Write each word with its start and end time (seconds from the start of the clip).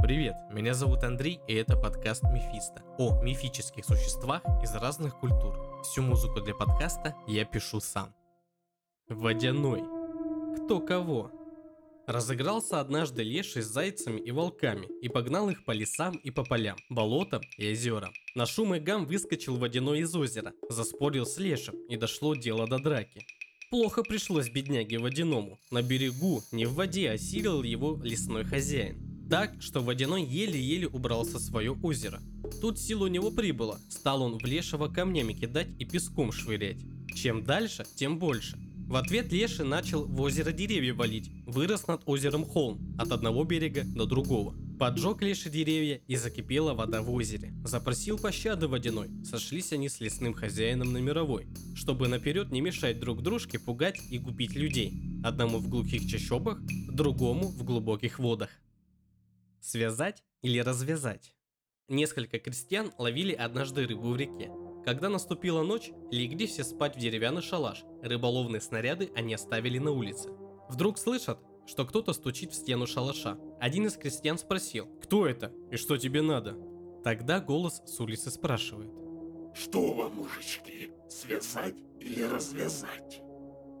Привет, 0.00 0.36
меня 0.52 0.74
зовут 0.74 1.02
Андрей, 1.02 1.40
и 1.48 1.54
это 1.54 1.76
подкаст 1.76 2.22
Мефисто 2.22 2.84
о 2.98 3.20
мифических 3.20 3.84
существах 3.84 4.42
из 4.62 4.72
разных 4.72 5.18
культур. 5.18 5.82
Всю 5.82 6.02
музыку 6.02 6.40
для 6.40 6.54
подкаста 6.54 7.16
я 7.26 7.44
пишу 7.44 7.80
сам. 7.80 8.14
Водяной. 9.08 9.82
Кто 10.54 10.78
кого? 10.78 11.32
Разыгрался 12.06 12.78
однажды 12.78 13.24
леший 13.24 13.62
с 13.62 13.66
зайцами 13.66 14.20
и 14.20 14.30
волками 14.30 14.86
и 15.02 15.08
погнал 15.08 15.50
их 15.50 15.64
по 15.64 15.72
лесам 15.72 16.14
и 16.14 16.30
по 16.30 16.44
полям, 16.44 16.76
болотам 16.88 17.42
и 17.56 17.72
озерам. 17.72 18.12
На 18.36 18.46
шум 18.46 18.76
и 18.76 18.78
гам 18.78 19.04
выскочил 19.04 19.56
водяной 19.56 20.00
из 20.00 20.14
озера, 20.14 20.52
заспорил 20.70 21.26
с 21.26 21.38
лешим 21.38 21.74
и 21.88 21.96
дошло 21.96 22.36
дело 22.36 22.68
до 22.68 22.78
драки. 22.78 23.26
Плохо 23.68 24.04
пришлось 24.04 24.48
бедняге 24.48 24.98
водяному. 24.98 25.58
На 25.72 25.82
берегу, 25.82 26.40
не 26.52 26.66
в 26.66 26.74
воде, 26.74 27.10
осилил 27.10 27.64
его 27.64 28.00
лесной 28.00 28.44
хозяин. 28.44 29.07
Так, 29.30 29.60
что 29.60 29.82
водяной 29.82 30.24
еле-еле 30.24 30.88
убрался 30.88 31.38
в 31.38 31.42
свое 31.42 31.72
озеро. 31.72 32.20
Тут 32.62 32.78
сил 32.78 33.02
у 33.02 33.08
него 33.08 33.30
прибыло, 33.30 33.78
стал 33.90 34.22
он 34.22 34.38
в 34.38 34.44
лешего 34.44 34.88
камнями 34.88 35.34
кидать 35.34 35.68
и 35.78 35.84
песком 35.84 36.32
швырять. 36.32 36.78
Чем 37.14 37.44
дальше, 37.44 37.84
тем 37.96 38.18
больше. 38.18 38.58
В 38.88 38.96
ответ 38.96 39.30
Леший 39.30 39.66
начал 39.66 40.06
в 40.06 40.18
озеро 40.22 40.50
деревья 40.50 40.94
валить, 40.94 41.30
вырос 41.44 41.86
над 41.88 42.00
озером 42.06 42.46
холм, 42.46 42.96
от 42.98 43.12
одного 43.12 43.44
берега 43.44 43.82
до 43.84 44.06
другого. 44.06 44.54
Поджег 44.78 45.20
Леший 45.20 45.50
деревья 45.50 46.00
и 46.06 46.16
закипела 46.16 46.72
вода 46.72 47.02
в 47.02 47.12
озере. 47.12 47.52
Запросил 47.66 48.18
пощады 48.18 48.66
водяной, 48.66 49.10
сошлись 49.24 49.74
они 49.74 49.90
с 49.90 50.00
лесным 50.00 50.32
хозяином 50.32 50.94
на 50.94 50.98
мировой, 50.98 51.48
чтобы 51.74 52.08
наперед 52.08 52.50
не 52.50 52.62
мешать 52.62 52.98
друг 52.98 53.22
дружке 53.22 53.58
пугать 53.58 54.00
и 54.08 54.18
губить 54.18 54.54
людей. 54.54 54.94
Одному 55.22 55.58
в 55.58 55.68
глухих 55.68 56.08
чащобах, 56.08 56.58
другому 56.90 57.48
в 57.48 57.64
глубоких 57.64 58.18
водах. 58.18 58.48
Связать 59.60 60.22
или 60.40 60.60
развязать? 60.60 61.34
Несколько 61.88 62.38
крестьян 62.38 62.92
ловили 62.96 63.32
однажды 63.32 63.86
рыбу 63.86 64.10
в 64.10 64.16
реке. 64.16 64.52
Когда 64.84 65.08
наступила 65.08 65.62
ночь, 65.62 65.90
легли 66.12 66.46
все 66.46 66.62
спать 66.62 66.96
в 66.96 67.00
деревянный 67.00 67.42
шалаш. 67.42 67.82
Рыболовные 68.02 68.60
снаряды 68.60 69.10
они 69.16 69.34
оставили 69.34 69.78
на 69.78 69.90
улице. 69.90 70.30
Вдруг 70.68 70.96
слышат, 70.96 71.40
что 71.66 71.84
кто-то 71.84 72.12
стучит 72.12 72.52
в 72.52 72.54
стену 72.54 72.86
шалаша. 72.86 73.38
Один 73.60 73.86
из 73.86 73.96
крестьян 73.96 74.38
спросил, 74.38 74.86
кто 75.02 75.26
это 75.26 75.52
и 75.72 75.76
что 75.76 75.96
тебе 75.96 76.22
надо? 76.22 76.56
Тогда 77.02 77.40
голос 77.40 77.82
с 77.84 77.98
улицы 78.00 78.30
спрашивает. 78.30 78.92
Что 79.54 79.92
вам, 79.92 80.14
мужички, 80.14 80.92
связать 81.08 81.76
или 82.00 82.22
развязать? 82.22 83.22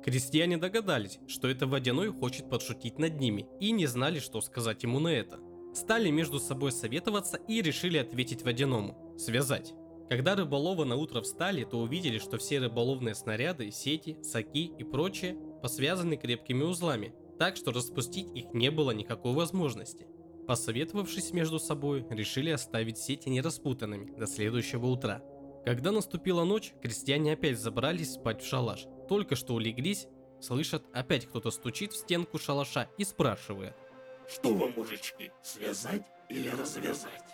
Крестьяне 0.04 0.56
догадались, 0.56 1.18
что 1.28 1.48
это 1.48 1.66
водяной 1.66 2.10
хочет 2.10 2.50
подшутить 2.50 2.98
над 2.98 3.20
ними 3.20 3.46
и 3.60 3.70
не 3.70 3.86
знали, 3.86 4.18
что 4.18 4.40
сказать 4.40 4.82
ему 4.82 4.98
на 4.98 5.08
это 5.08 5.38
стали 5.74 6.10
между 6.10 6.38
собой 6.38 6.72
советоваться 6.72 7.38
и 7.48 7.62
решили 7.62 7.98
ответить 7.98 8.42
водяному– 8.42 9.14
связать. 9.18 9.74
Когда 10.08 10.34
рыболовы 10.34 10.86
на 10.86 10.96
утро 10.96 11.20
встали, 11.20 11.64
то 11.64 11.78
увидели, 11.80 12.18
что 12.18 12.38
все 12.38 12.58
рыболовные 12.58 13.14
снаряды, 13.14 13.70
сети, 13.70 14.16
соки 14.22 14.64
и 14.66 14.82
прочее 14.82 15.36
посвязаны 15.62 16.16
крепкими 16.16 16.62
узлами, 16.62 17.14
так 17.38 17.56
что 17.56 17.72
распустить 17.72 18.30
их 18.34 18.54
не 18.54 18.70
было 18.70 18.92
никакой 18.92 19.34
возможности. 19.34 20.06
Посоветовавшись 20.46 21.32
между 21.32 21.58
собой, 21.58 22.06
решили 22.08 22.48
оставить 22.48 22.96
сети 22.96 23.28
нераспутанными 23.28 24.16
до 24.16 24.26
следующего 24.26 24.86
утра. 24.86 25.22
Когда 25.66 25.92
наступила 25.92 26.44
ночь, 26.44 26.72
крестьяне 26.82 27.34
опять 27.34 27.60
забрались 27.60 28.14
спать 28.14 28.42
в 28.42 28.46
шалаш. 28.46 28.86
Только 29.10 29.36
что 29.36 29.54
улеглись, 29.54 30.06
слышат, 30.40 30.84
опять 30.94 31.26
кто-то 31.26 31.50
стучит 31.50 31.92
в 31.92 31.96
стенку 31.96 32.38
шалаша 32.38 32.88
и 32.96 33.04
спрашивает– 33.04 33.74
что 34.28 34.54
вам, 34.54 34.72
мужички, 34.76 35.30
связать 35.42 36.02
или 36.28 36.48
развязать? 36.48 37.24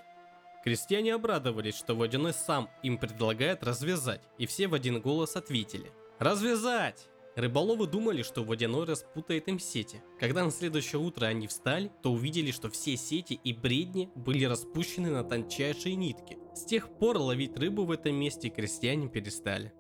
Крестьяне 0.64 1.14
обрадовались, 1.14 1.76
что 1.76 1.94
Водяной 1.94 2.32
сам 2.32 2.70
им 2.82 2.96
предлагает 2.96 3.62
развязать, 3.62 4.22
и 4.38 4.46
все 4.46 4.66
в 4.66 4.74
один 4.74 5.00
голос 5.00 5.36
ответили. 5.36 5.92
«Развязать!» 6.18 7.08
Рыболовы 7.36 7.88
думали, 7.88 8.22
что 8.22 8.44
Водяной 8.44 8.86
распутает 8.86 9.48
им 9.48 9.58
сети. 9.58 10.00
Когда 10.20 10.44
на 10.44 10.52
следующее 10.52 11.00
утро 11.00 11.26
они 11.26 11.48
встали, 11.48 11.90
то 12.02 12.12
увидели, 12.12 12.52
что 12.52 12.70
все 12.70 12.96
сети 12.96 13.34
и 13.42 13.52
бредни 13.52 14.08
были 14.14 14.44
распущены 14.44 15.10
на 15.10 15.24
тончайшие 15.24 15.96
нитки. 15.96 16.38
С 16.54 16.64
тех 16.64 16.88
пор 16.96 17.18
ловить 17.18 17.58
рыбу 17.58 17.84
в 17.84 17.90
этом 17.90 18.14
месте 18.14 18.50
крестьяне 18.50 19.08
перестали. 19.08 19.72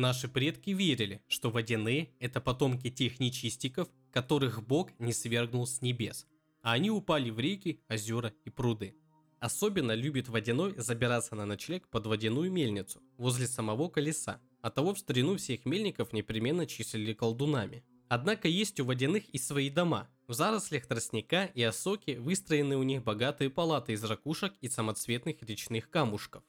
Наши 0.00 0.28
предки 0.28 0.70
верили, 0.70 1.20
что 1.28 1.50
водяные– 1.50 2.08
это 2.20 2.40
потомки 2.40 2.88
тех 2.88 3.20
нечистиков, 3.20 3.86
которых 4.10 4.66
Бог 4.66 4.88
не 4.98 5.12
свергнул 5.12 5.66
с 5.66 5.82
небес, 5.82 6.26
а 6.62 6.72
они 6.72 6.90
упали 6.90 7.28
в 7.28 7.38
реки, 7.38 7.82
озера 7.86 8.32
и 8.46 8.48
пруды. 8.48 8.94
Особенно 9.40 9.92
любит 9.92 10.30
водяной 10.30 10.72
забираться 10.78 11.34
на 11.34 11.44
ночлег 11.44 11.86
под 11.88 12.06
водяную 12.06 12.50
мельницу, 12.50 13.02
возле 13.18 13.46
самого 13.46 13.90
колеса. 13.90 14.40
А 14.62 14.70
того 14.70 14.94
в 14.94 14.98
старину 14.98 15.36
всех 15.36 15.66
мельников 15.66 16.14
непременно 16.14 16.66
числили 16.66 17.12
колдунами. 17.12 17.84
Однако 18.08 18.48
есть 18.48 18.80
у 18.80 18.86
водяных 18.86 19.28
и 19.28 19.36
свои 19.36 19.68
дома. 19.68 20.08
В 20.26 20.32
зарослях 20.32 20.86
тростника 20.86 21.44
и 21.54 21.62
осоки 21.62 22.12
выстроены 22.12 22.78
у 22.78 22.82
них 22.84 23.04
богатые 23.04 23.50
палаты 23.50 23.92
из 23.92 24.02
ракушек 24.02 24.54
и 24.62 24.70
самоцветных 24.70 25.42
речных 25.42 25.90
камушков. 25.90 26.42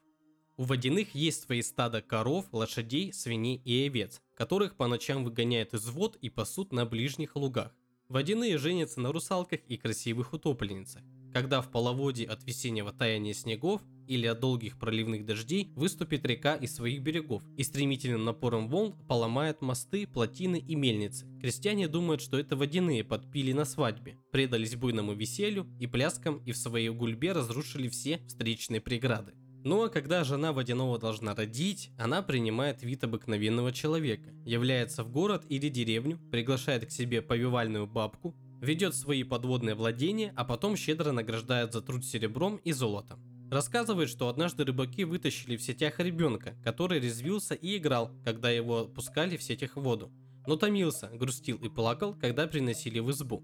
У 0.62 0.64
водяных 0.64 1.16
есть 1.16 1.42
свои 1.42 1.64
стада 1.64 2.04
коров, 2.04 2.46
лошадей, 2.52 3.12
свиней 3.14 3.60
и 3.66 3.88
овец, 3.88 4.22
которых 4.36 4.76
по 4.76 4.86
ночам 4.86 5.24
выгоняют 5.24 5.74
из 5.74 5.90
вод 5.90 6.18
и 6.22 6.30
пасут 6.30 6.72
на 6.72 6.86
ближних 6.86 7.36
лугах. 7.36 7.76
Водяные 8.10 8.60
женятся 8.60 9.02
на 9.02 9.12
русалках 9.12 9.62
и 9.68 9.76
красивых 9.78 10.34
утопленницах. 10.34 11.02
Когда 11.34 11.64
в 11.64 11.72
половодье 11.72 12.28
от 12.28 12.44
весеннего 12.44 12.94
таяния 12.94 13.34
снегов 13.34 13.82
или 14.08 14.28
от 14.28 14.40
долгих 14.40 14.78
проливных 14.78 15.26
дождей 15.26 15.72
выступит 15.76 16.24
река 16.28 16.54
из 16.54 16.76
своих 16.76 17.02
берегов 17.02 17.42
и 17.58 17.64
стремительным 17.64 18.24
напором 18.24 18.70
волн 18.70 18.94
поломает 19.08 19.64
мосты, 19.64 20.06
плотины 20.06 20.58
и 20.58 20.76
мельницы. 20.76 21.26
Крестьяне 21.42 21.88
думают, 21.88 22.22
что 22.22 22.38
это 22.38 22.56
водяные 22.56 23.04
подпили 23.04 23.52
на 23.52 23.66
свадьбе, 23.66 24.20
предались 24.32 24.76
буйному 24.76 25.14
веселью 25.14 25.66
и 25.80 25.88
пляскам 25.88 26.38
и 26.46 26.52
в 26.52 26.58
своей 26.58 26.90
гульбе 26.90 27.32
разрушили 27.32 27.90
все 27.90 28.20
встречные 28.28 28.80
преграды. 28.80 29.34
Ну 29.64 29.84
а 29.84 29.90
когда 29.90 30.24
жена 30.24 30.54
водяного 30.54 30.98
должна 30.98 31.36
родить, 31.36 31.92
она 31.98 32.24
принимает 32.24 32.82
вид 32.82 33.04
обыкновенного 33.04 33.72
человека, 33.72 34.32
является 34.44 35.04
в 35.04 35.12
город 35.12 35.46
или 35.50 35.70
деревню, 35.70 36.18
приглашает 36.32 36.88
к 36.88 36.92
себе 36.92 37.22
повивальную 37.22 37.86
бабку, 37.86 38.36
ведет 38.60 38.96
свои 38.96 39.24
подводные 39.24 39.76
владения, 39.76 40.34
а 40.36 40.46
потом 40.46 40.76
щедро 40.76 41.12
награждает 41.12 41.74
за 41.74 41.82
труд 41.82 42.04
серебром 42.04 42.58
и 42.58 42.72
золотом. 42.72 43.20
Рассказывает, 43.52 44.10
что 44.10 44.30
однажды 44.30 44.66
рыбаки 44.66 45.04
вытащили 45.04 45.58
в 45.58 45.62
сетях 45.62 46.00
ребенка, 46.00 46.56
который 46.64 47.00
резвился 47.00 47.54
и 47.54 47.78
играл, 47.78 48.12
когда 48.24 48.50
его 48.50 48.80
отпускали 48.80 49.38
в 49.38 49.44
сетях 49.44 49.76
в 49.76 49.82
воду, 49.82 50.12
но 50.48 50.56
томился, 50.56 51.08
грустил 51.14 51.58
и 51.58 51.70
плакал, 51.70 52.16
когда 52.16 52.48
приносили 52.48 53.00
в 53.00 53.12
избу. 53.12 53.44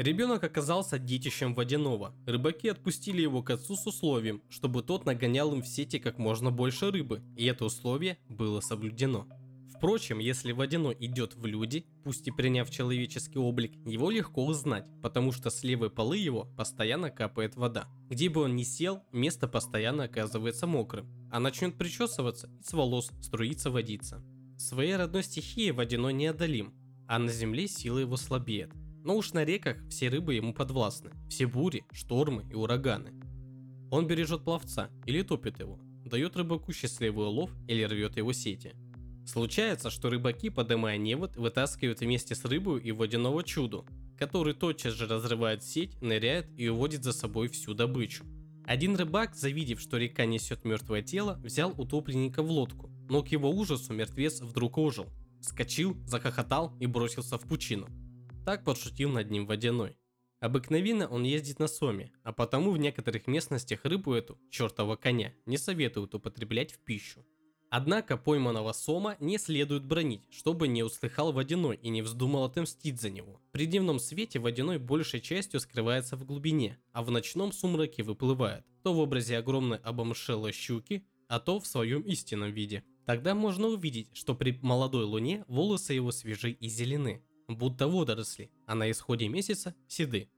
Ребенок 0.00 0.42
оказался 0.44 0.98
детищем 0.98 1.52
водяного. 1.52 2.14
Рыбаки 2.24 2.68
отпустили 2.68 3.20
его 3.20 3.42
к 3.42 3.50
отцу 3.50 3.76
с 3.76 3.86
условием, 3.86 4.42
чтобы 4.48 4.82
тот 4.82 5.04
нагонял 5.04 5.52
им 5.52 5.60
в 5.60 5.68
сети 5.68 5.98
как 5.98 6.16
можно 6.16 6.50
больше 6.50 6.90
рыбы, 6.90 7.22
и 7.36 7.44
это 7.44 7.66
условие 7.66 8.16
было 8.26 8.60
соблюдено. 8.60 9.28
Впрочем, 9.76 10.18
если 10.18 10.52
водяной 10.52 10.96
идет 11.00 11.34
в 11.34 11.44
люди, 11.44 11.84
пусть 12.02 12.26
и 12.26 12.30
приняв 12.30 12.70
человеческий 12.70 13.38
облик, 13.38 13.74
его 13.84 14.10
легко 14.10 14.46
узнать, 14.46 14.86
потому 15.02 15.32
что 15.32 15.50
с 15.50 15.62
левой 15.64 15.90
полы 15.90 16.16
его 16.16 16.46
постоянно 16.56 17.10
капает 17.10 17.56
вода. 17.56 17.86
Где 18.08 18.30
бы 18.30 18.40
он 18.40 18.56
ни 18.56 18.62
сел, 18.62 19.02
место 19.12 19.48
постоянно 19.48 20.04
оказывается 20.04 20.66
мокрым, 20.66 21.10
а 21.30 21.40
начнет 21.40 21.76
причесываться 21.76 22.48
и 22.58 22.62
с 22.62 22.72
волос 22.72 23.10
струится 23.20 23.70
водиться. 23.70 24.24
Своей 24.56 24.96
родной 24.96 25.24
стихии 25.24 25.72
водяной 25.72 26.14
неодолим, 26.14 26.72
а 27.06 27.18
на 27.18 27.30
земле 27.30 27.68
сила 27.68 27.98
его 27.98 28.16
слабеет. 28.16 28.72
Но 29.02 29.16
уж 29.16 29.32
на 29.32 29.44
реках 29.44 29.78
все 29.88 30.08
рыбы 30.08 30.34
ему 30.34 30.52
подвластны, 30.52 31.10
все 31.28 31.46
бури, 31.46 31.84
штормы 31.92 32.46
и 32.50 32.54
ураганы. 32.54 33.12
Он 33.90 34.06
бережет 34.06 34.44
пловца 34.44 34.90
или 35.06 35.22
топит 35.22 35.58
его, 35.58 35.80
дает 36.04 36.36
рыбаку 36.36 36.72
счастливый 36.72 37.26
улов 37.26 37.50
или 37.66 37.82
рвет 37.82 38.16
его 38.16 38.32
сети. 38.32 38.74
Случается, 39.26 39.90
что 39.90 40.10
рыбаки, 40.10 40.50
поднимая 40.50 40.98
невод, 40.98 41.36
вытаскивают 41.36 42.00
вместе 42.00 42.34
с 42.34 42.44
рыбой 42.44 42.80
и 42.82 42.92
водяного 42.92 43.44
чуду, 43.44 43.86
который 44.18 44.54
тотчас 44.54 44.94
же 44.94 45.06
разрывает 45.06 45.62
сеть, 45.62 46.00
ныряет 46.02 46.46
и 46.58 46.68
уводит 46.68 47.04
за 47.04 47.12
собой 47.12 47.48
всю 47.48 47.74
добычу. 47.74 48.24
Один 48.66 48.96
рыбак, 48.96 49.34
завидев, 49.34 49.80
что 49.80 49.96
река 49.96 50.26
несет 50.26 50.64
мертвое 50.64 51.02
тело, 51.02 51.40
взял 51.42 51.70
утопленника 51.76 52.42
в 52.42 52.50
лодку, 52.50 52.90
но 53.08 53.22
к 53.22 53.28
его 53.28 53.50
ужасу 53.50 53.92
мертвец 53.92 54.40
вдруг 54.40 54.78
ожил, 54.78 55.06
скочил, 55.40 55.96
захохотал 56.06 56.76
и 56.78 56.86
бросился 56.86 57.38
в 57.38 57.42
пучину. 57.42 57.88
Так 58.50 58.64
подшутил 58.64 59.10
над 59.10 59.30
ним 59.30 59.46
водяной. 59.46 59.96
Обыкновенно 60.40 61.06
он 61.06 61.22
ездит 61.22 61.60
на 61.60 61.68
соме, 61.68 62.10
а 62.24 62.32
потому 62.32 62.72
в 62.72 62.78
некоторых 62.78 63.28
местностях 63.28 63.84
рыбу 63.84 64.12
эту, 64.12 64.40
чертова 64.50 64.96
коня, 64.96 65.32
не 65.46 65.56
советуют 65.56 66.16
употреблять 66.16 66.72
в 66.72 66.80
пищу. 66.80 67.24
Однако 67.70 68.16
пойманного 68.16 68.72
сома 68.72 69.16
не 69.20 69.38
следует 69.38 69.84
бронить, 69.86 70.26
чтобы 70.32 70.66
не 70.66 70.82
услыхал 70.82 71.30
водяной 71.32 71.76
и 71.76 71.90
не 71.90 72.02
вздумал 72.02 72.42
отомстить 72.42 73.00
за 73.00 73.10
него. 73.10 73.40
При 73.52 73.66
дневном 73.66 74.00
свете 74.00 74.40
водяной 74.40 74.78
большей 74.78 75.20
частью 75.20 75.60
скрывается 75.60 76.16
в 76.16 76.24
глубине, 76.24 76.76
а 76.92 77.04
в 77.04 77.10
ночном 77.12 77.52
сумраке 77.52 78.02
выплывает, 78.02 78.64
то 78.82 78.92
в 78.92 78.98
образе 78.98 79.38
огромной 79.38 79.78
обомшелой 79.78 80.50
щуки, 80.50 81.06
а 81.28 81.38
то 81.38 81.60
в 81.60 81.68
своем 81.68 82.02
истинном 82.02 82.50
виде. 82.50 82.82
Тогда 83.06 83.36
можно 83.36 83.68
увидеть, 83.68 84.10
что 84.12 84.34
при 84.34 84.58
молодой 84.60 85.04
луне 85.04 85.44
волосы 85.46 85.92
его 85.92 86.10
свежи 86.10 86.50
и 86.50 86.68
зелены, 86.68 87.22
будто 87.56 87.88
водоросли, 87.88 88.50
а 88.66 88.74
на 88.74 88.90
исходе 88.90 89.28
месяца 89.28 89.74
седы. 89.88 90.30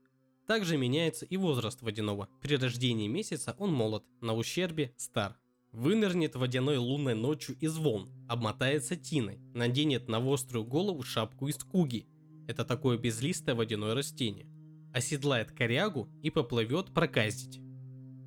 Также 0.46 0.76
меняется 0.76 1.24
и 1.24 1.36
возраст 1.36 1.82
водяного. 1.82 2.28
При 2.40 2.56
рождении 2.56 3.08
месяца 3.08 3.54
он 3.58 3.72
молод, 3.72 4.04
на 4.20 4.34
ущербе 4.34 4.92
стар. 4.96 5.38
Вынырнет 5.72 6.34
водяной 6.34 6.76
лунной 6.76 7.14
ночью 7.14 7.56
из 7.58 7.76
волн, 7.78 8.10
обмотается 8.28 8.96
тиной, 8.96 9.38
наденет 9.54 10.08
на 10.08 10.18
острую 10.18 10.64
голову 10.64 11.02
шапку 11.02 11.48
из 11.48 11.56
куги. 11.58 12.06
Это 12.48 12.64
такое 12.64 12.98
безлистое 12.98 13.54
водяное 13.54 13.94
растение. 13.94 14.46
Оседлает 14.92 15.52
корягу 15.52 16.10
и 16.22 16.28
поплывет 16.28 16.92
проказить. 16.92 17.60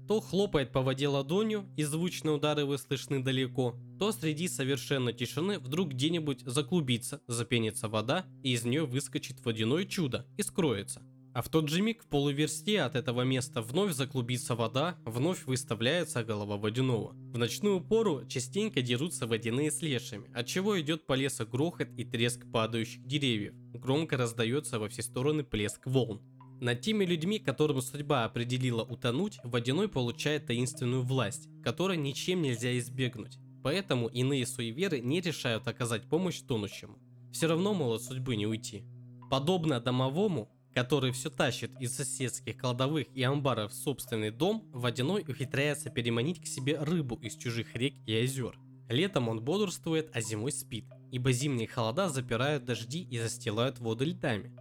То 0.08 0.22
хлопает 0.22 0.72
по 0.72 0.82
воде 0.82 1.08
ладонью, 1.08 1.66
и 1.76 1.84
звучные 1.84 2.36
удары 2.36 2.66
вы 2.66 2.78
слышны 2.78 3.24
далеко, 3.24 3.76
то 4.00 4.12
среди 4.12 4.48
совершенной 4.48 5.14
тишины 5.14 5.58
вдруг 5.60 5.90
где-нибудь 5.90 6.42
заклубится, 6.42 7.22
запенится 7.28 7.90
вода, 7.90 8.26
и 8.44 8.54
из 8.54 8.66
нее 8.66 8.86
выскочит 8.86 9.44
водяное 9.44 9.86
чудо 9.86 10.28
и 10.38 10.44
скроется– 10.44 11.02
а 11.36 11.42
в 11.42 11.50
тот 11.50 11.68
же 11.68 11.82
миг 11.82 12.02
в 12.02 12.08
полуверсте 12.08 12.80
от 12.80 12.96
этого 12.96 13.24
места 13.24 13.62
вновь 13.62 13.92
заклубится 13.92 14.56
вода, 14.56 14.96
вновь 15.04 15.44
выставляется 15.44 16.24
голова 16.24 16.56
водяного. 16.56 17.10
В 17.12 17.38
ночную 17.38 17.82
пору 17.82 18.26
частенько 18.26 18.82
дерутся 18.82 19.28
водяные 19.28 19.70
с 19.70 19.82
лешами, 19.82 20.32
от 20.34 20.48
чего 20.48 20.80
идет 20.80 21.06
по 21.06 21.12
лесу 21.12 21.46
грохот 21.46 21.90
и 21.98 22.06
треск 22.06 22.50
падающих 22.50 23.06
деревьев. 23.06 23.54
Громко 23.74 24.16
раздается 24.16 24.80
во 24.80 24.88
все 24.88 25.02
стороны 25.02 25.44
плеск 25.44 25.86
волн. 25.86 26.22
Над 26.62 26.82
теми 26.82 27.04
людьми, 27.04 27.40
которым 27.40 27.82
судьба 27.82 28.26
определила 28.26 28.84
утонуть, 28.84 29.40
водяной 29.44 29.90
получает 29.90 30.48
таинственную 30.48 31.04
власть, 31.04 31.50
которой 31.64 31.98
ничем 31.98 32.42
нельзя 32.42 32.78
избегнуть. 32.78 33.38
Поэтому 33.62 34.08
иные 34.08 34.46
суеверы 34.46 35.00
не 35.02 35.22
решают 35.22 35.68
оказать 35.68 36.08
помощь 36.08 36.40
тонущему. 36.40 36.98
Все 37.32 37.48
равно, 37.48 37.74
мол, 37.74 37.94
от 37.94 38.04
судьбы 38.04 38.36
не 38.36 38.48
уйти. 38.48 38.86
Подобно 39.30 39.82
домовому, 39.82 40.50
который 40.74 41.12
все 41.12 41.30
тащит 41.30 41.72
из 41.82 41.96
соседских 41.96 42.58
кладовых 42.58 43.08
и 43.14 43.24
амбаров 43.24 43.72
в 43.72 43.76
собственный 43.76 44.32
дом, 44.32 44.70
Водяной 44.72 45.26
ухитряется 45.28 45.90
переманить 45.90 46.42
к 46.42 46.46
себе 46.46 46.78
рыбу 46.78 47.16
из 47.16 47.36
чужих 47.36 47.76
рек 47.76 47.96
и 48.06 48.16
озер. 48.16 48.58
Летом 48.88 49.30
он 49.30 49.42
бодрствует, 49.42 50.10
а 50.14 50.22
зимой 50.22 50.52
спит, 50.52 50.86
ибо 51.12 51.32
зимние 51.32 51.68
холода 51.68 52.08
запирают 52.08 52.66
дожди 52.66 53.02
и 53.02 53.18
застилают 53.18 53.80
воду 53.80 54.06
льдами. 54.06 54.56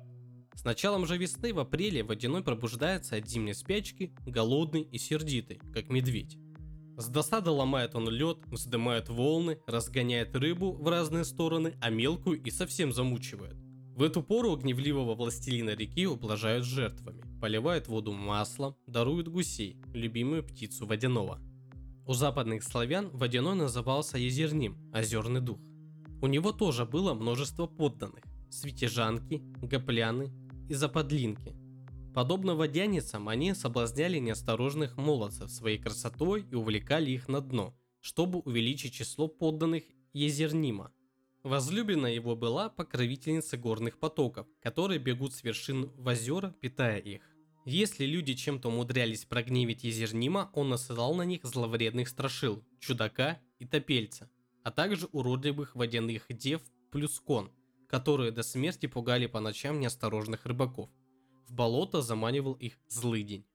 С 0.55 0.65
началом 0.65 1.05
же 1.05 1.19
весны 1.19 1.53
в 1.53 1.59
апреле 1.59 2.05
Водяной 2.05 2.43
пробуждается 2.43 3.17
от 3.17 3.29
зимней 3.29 3.55
спячки, 3.55 4.15
голодный 4.25 4.83
и 4.83 4.99
сердитый, 4.99 5.61
как 5.73 5.91
медведь. 5.91 6.39
С 6.97 7.09
досады 7.09 7.51
ломает 7.51 7.97
он 7.97 8.09
лед, 8.09 8.39
вздымает 8.47 9.09
волны, 9.09 9.59
разгоняет 9.67 10.35
рыбу 10.37 10.73
в 10.73 10.89
разные 10.89 11.25
стороны, 11.25 11.75
а 11.81 11.91
мелкую 11.91 12.41
и 12.41 12.51
совсем 12.51 12.93
замучивает. 12.93 13.57
В 13.97 14.03
эту 14.03 14.23
пору 14.23 14.57
гневливого 14.57 15.15
властелина 15.15 15.71
реки 15.71 16.07
ублажают 16.07 16.65
жертвами, 16.65 17.23
поливают 17.41 17.89
воду 17.89 18.13
маслом, 18.13 18.77
даруют 18.87 19.29
гусей, 19.29 19.77
любимую 19.93 20.45
птицу 20.45 20.87
водяного. 20.87 21.41
У 22.07 22.13
западных 22.13 22.63
славян 22.63 23.11
водяной 23.11 23.57
назывался 23.57 24.19
Езерним, 24.19 24.79
озерный 24.93 25.41
дух. 25.41 25.59
У 26.23 26.27
него 26.27 26.53
тоже 26.53 26.85
было 26.87 27.13
множество 27.15 27.67
подданных– 27.67 28.23
светежанки, 28.51 29.43
гопляны 29.63 30.33
и 30.69 30.75
западлинки. 30.75 31.55
Подобно 32.15 32.55
водяницам, 32.55 33.29
они 33.29 33.55
соблазняли 33.55 34.19
неосторожных 34.19 34.97
молодцев 34.97 35.51
своей 35.51 35.79
красотой 35.79 36.47
и 36.51 36.55
увлекали 36.55 37.11
их 37.11 37.29
на 37.29 37.41
дно, 37.41 37.77
чтобы 38.01 38.41
увеличить 38.41 38.95
число 38.95 39.29
подданных 39.29 39.85
Езернима– 40.13 40.93
Возлюбленная 41.45 42.15
его 42.15 42.35
была 42.35 42.71
покровительница 42.71 43.59
горных 43.59 43.99
потоков, 43.99 44.47
которые 44.63 44.99
бегут 44.99 45.35
с 45.35 45.45
вершин 45.45 45.91
в 45.95 46.07
озера, 46.09 46.57
питая 46.59 46.99
их. 46.99 47.21
Если 47.67 48.07
люди 48.07 48.33
чем-то 48.33 48.71
умудрялись 48.71 49.27
прогневить 49.27 49.85
Езернима, 49.85 50.51
он 50.55 50.71
насылал 50.71 51.15
на 51.15 51.23
них 51.23 51.45
зловредных 51.45 52.09
страшил, 52.09 52.65
чудака 52.81 53.39
и 53.59 53.67
топельца, 53.67 54.31
а 54.63 54.71
также 54.71 55.07
уродливых 55.13 55.77
водяных 55.77 56.25
дев 56.31 56.63
плюскон, 56.91 57.51
которые 57.89 58.31
до 58.31 58.43
смерти 58.43 58.87
пугали 58.87 59.27
по 59.27 59.41
ночам 59.41 59.81
неосторожных 59.81 60.47
рыбаков. 60.47 60.91
В 61.47 61.53
болото 61.53 62.03
заманивал 62.03 62.55
их 62.55 62.79
злыдень. 62.89 63.47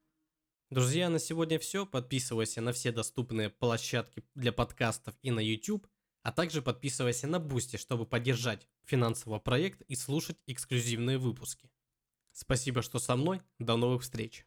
Друзья, 0.69 1.09
на 1.09 1.19
сегодня 1.19 1.57
все. 1.59 1.85
Подписывайся 1.85 2.61
на 2.61 2.71
все 2.71 2.91
доступные 2.91 3.49
площадки 3.49 4.23
для 4.35 4.51
подкастов 4.51 5.15
и 5.21 5.31
на 5.31 5.39
YouTube– 5.39 5.87
а 6.23 6.31
также 6.31 6.61
подписывайся 6.61 7.27
на 7.27 7.39
Бусти, 7.39 7.77
чтобы 7.77 8.05
поддержать 8.05 8.67
финансовый 8.85 9.39
проект 9.39 9.81
и 9.83 9.95
слушать 9.95 10.37
эксклюзивные 10.47 11.17
выпуски. 11.17 11.71
Спасибо, 12.31 12.81
что 12.81 12.99
со 12.99 13.15
мной. 13.15 13.41
До 13.57 13.77
новых 13.77 14.03
встреч. 14.03 14.45